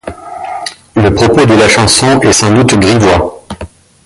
Le 0.95 1.13
propos 1.13 1.45
de 1.45 1.53
la 1.53 1.69
chanson 1.69 2.19
est 2.21 2.33
sans 2.33 2.51
doute 2.55 2.73
grivois. 2.73 3.45